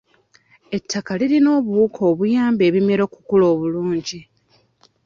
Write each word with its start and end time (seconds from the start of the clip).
Ettaka 0.77 1.11
lirina 1.19 1.49
obuwuka 1.57 2.01
obuyamba 2.11 2.61
ebimera 2.69 3.01
okukula 3.07 3.45
obulungi. 3.53 4.19